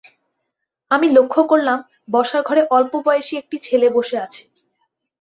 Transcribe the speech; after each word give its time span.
আমি 0.91 1.07
লক্ষ 1.09 1.35
করলাম, 1.51 1.79
বসার 2.09 2.41
ঘরে 2.43 2.61
অল্প-বয়েসি 2.71 3.33
একটি 3.37 3.57
ছেলে 3.59 3.87
বসে 3.89 4.17
আছে। 4.17 4.41